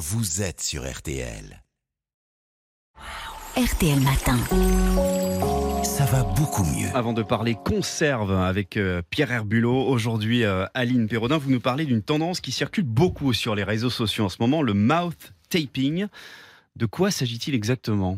[0.00, 1.62] vous êtes sur RTL.
[3.54, 4.38] RTL Matin.
[5.84, 6.88] Ça va beaucoup mieux.
[6.94, 11.84] Avant de parler conserve avec euh, Pierre Herbulot, aujourd'hui euh, Aline Perrodin, vous nous parlez
[11.84, 16.06] d'une tendance qui circule beaucoup sur les réseaux sociaux en ce moment, le mouth taping.
[16.76, 18.16] De quoi s'agit-il exactement?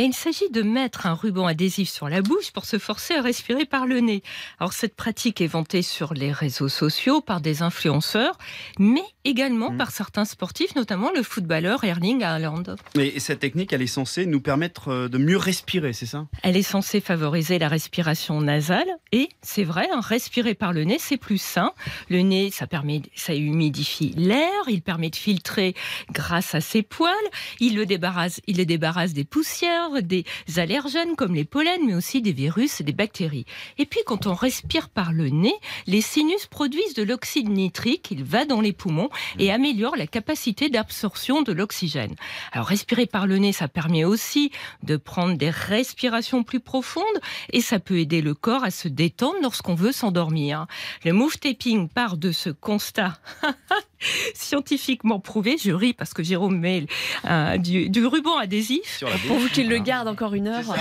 [0.00, 3.64] Il s'agit de mettre un ruban adhésif sur la bouche pour se forcer à respirer
[3.64, 4.22] par le nez.
[4.60, 8.38] Alors cette pratique est vantée sur les réseaux sociaux par des influenceurs,
[8.78, 9.76] mais également Mm.
[9.76, 12.62] par certains sportifs, notamment le footballeur Erling Haaland.
[12.94, 16.26] Et cette technique, elle est censée nous permettre euh, de mieux respirer, c'est ça?
[16.44, 20.98] Elle est censée favoriser la respiration nasale et c'est vrai, hein, respirer par le nez,
[21.00, 21.72] c'est plus sain.
[22.08, 25.74] Le nez, ça permet, ça humidifie l'air, il permet de filtrer
[26.12, 27.12] grâce à ses poils,
[27.58, 30.24] il le débarrasse, il les débarrasse des poussières, des
[30.56, 33.46] allergènes comme les pollens, mais aussi des virus et des bactéries.
[33.78, 35.54] Et puis quand on respire par le nez,
[35.86, 40.68] les sinus produisent de l'oxyde nitrique, il va dans les poumons et améliore la capacité
[40.68, 42.14] d'absorption de l'oxygène.
[42.52, 44.50] Alors respirer par le nez, ça permet aussi
[44.82, 47.04] de prendre des respirations plus profondes
[47.52, 50.66] et ça peut aider le corps à se détendre lorsqu'on veut s'endormir.
[51.04, 53.18] Le move taping part de ce constat
[54.34, 55.56] scientifiquement prouvé.
[55.58, 56.86] Je ris parce que Jérôme met
[57.24, 59.02] euh, du, du ruban adhésif.
[59.26, 60.64] Pour qu'il le Garde encore une heure.
[60.64, 60.74] Ça.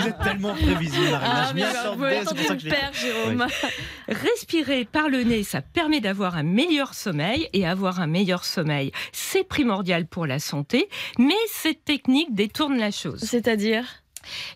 [0.00, 1.48] Vous êtes tellement prévisible, Marina.
[1.48, 3.46] Ah, bah, vous avez entendu Jérôme.
[4.08, 8.92] Respirer par le nez, ça permet d'avoir un meilleur sommeil et avoir un meilleur sommeil,
[9.12, 13.20] c'est primordial pour la santé, mais cette technique détourne la chose.
[13.20, 13.84] C'est-à-dire?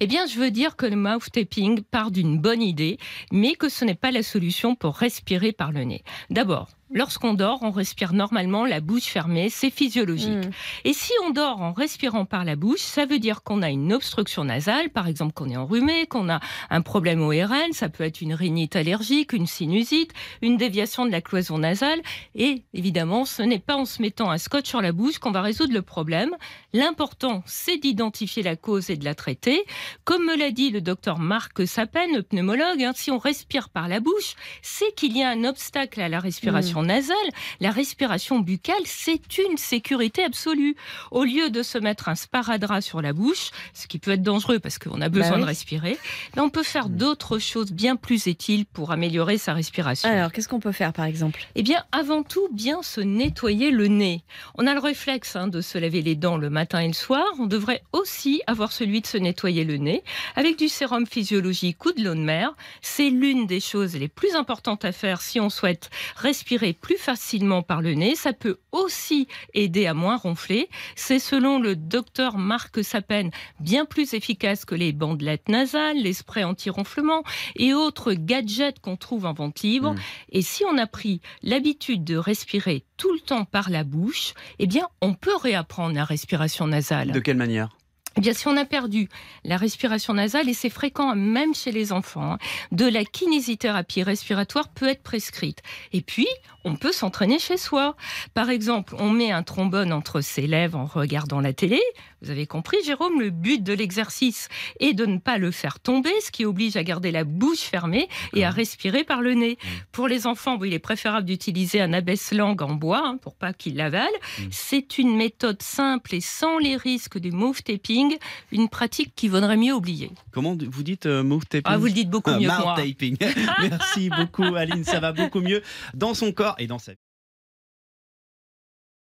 [0.00, 2.98] Eh bien, je veux dire que le mouth taping part d'une bonne idée,
[3.30, 6.02] mais que ce n'est pas la solution pour respirer par le nez.
[6.30, 10.46] D'abord, lorsqu'on dort, on respire normalement la bouche fermée, c'est physiologique.
[10.46, 10.50] Hmm.
[10.84, 13.92] Et si on dort en respirant par la bouche, ça veut dire qu'on a une
[13.92, 16.40] obstruction nasale, par exemple qu'on est enrhumé, qu'on a
[16.70, 21.20] un problème ORL, ça peut être une rhinite allergique, une sinusite, une déviation de la
[21.20, 22.00] cloison nasale.
[22.34, 25.42] Et évidemment, ce n'est pas en se mettant un scotch sur la bouche qu'on va
[25.42, 26.30] résoudre le problème.
[26.72, 29.64] L'important, c'est d'identifier la cause et de la traiter.
[30.04, 33.88] Comme me l'a dit le docteur Marc Sapen, le pneumologue, hein, si on respire par
[33.88, 37.16] la bouche, c'est qu'il y a un obstacle à la respiration nasale.
[37.60, 40.76] La respiration buccale, c'est une sécurité absolue.
[41.10, 44.58] Au lieu de se mettre un sparadrap sur la bouche, ce qui peut être dangereux
[44.58, 45.40] parce qu'on a besoin Bah oui.
[45.42, 45.98] de respirer,
[46.34, 50.08] ben on peut faire d'autres choses bien plus utiles pour améliorer sa respiration.
[50.08, 51.46] Alors, qu'est-ce qu'on peut faire par exemple?
[51.54, 54.22] Eh bien, avant tout, bien se nettoyer le nez.
[54.56, 57.24] On a le réflexe hein, de se laver les dents le matin et le soir.
[57.38, 60.02] On devrait aussi avoir celui de se nettoyer le nez
[60.36, 62.54] avec du sérum physiologique ou de l'eau de mer.
[62.80, 67.62] C'est l'une des choses les plus importantes à faire si on souhaite respirer plus facilement
[67.62, 68.14] par le nez.
[68.14, 70.68] Ça peut aussi aider à moins ronfler.
[70.96, 76.44] C'est selon le docteur Marc Sapen bien plus efficace que les bandelettes nasales, les sprays
[76.44, 77.22] anti-ronflement
[77.56, 79.92] et autres gadgets qu'on trouve en vente libre.
[79.92, 79.98] Mm.
[80.30, 84.66] Et si on a pris l'habitude de respirer tout le temps par la bouche, eh
[84.66, 87.12] bien, on peut réapprendre la respiration nasale.
[87.12, 87.70] De quelle manière?
[88.16, 89.08] Eh bien, si on a perdu
[89.44, 92.38] la respiration nasale, et c'est fréquent même chez les enfants, hein,
[92.70, 95.62] de la kinésithérapie respiratoire peut être prescrite.
[95.92, 96.28] Et puis,
[96.64, 97.96] on peut s'entraîner chez soi.
[98.34, 101.80] Par exemple, on met un trombone entre ses lèvres en regardant la télé.
[102.20, 106.12] Vous avez compris, Jérôme, le but de l'exercice est de ne pas le faire tomber,
[106.24, 109.58] ce qui oblige à garder la bouche fermée et à respirer par le nez.
[109.90, 113.76] Pour les enfants, il est préférable d'utiliser un abaisse-langue en bois hein, pour pas qu'ils
[113.76, 114.06] l'avalent.
[114.50, 118.01] C'est une méthode simple et sans les risques du move taping,
[118.50, 120.10] une pratique qui vaudrait mieux oublier.
[120.30, 123.16] Comment vous dites euh, move taping Ah, vous le dites beaucoup Ah, mieux mouth taping.
[123.60, 124.84] Merci beaucoup, Aline.
[124.84, 125.62] Ça va beaucoup mieux
[125.94, 126.98] dans son corps et dans sa vie.